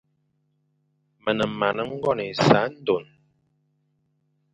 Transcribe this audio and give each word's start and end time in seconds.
Me 1.23 1.31
ne 1.37 1.45
moan 1.57 1.77
ngone 1.91 2.23
essandone. 2.31 3.11